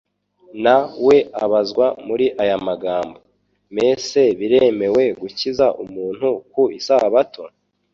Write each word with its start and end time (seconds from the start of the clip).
Na 0.63 0.75
we 1.05 1.17
abazwa 1.43 1.85
muri 2.07 2.25
aya 2.43 2.57
magambo: 2.67 3.17
"Mese 3.75 4.21
biremewe 4.39 5.03
gukiza 5.21 5.65
umuntu 5.83 6.27
ku 6.51 6.61
isabato?" 6.79 7.43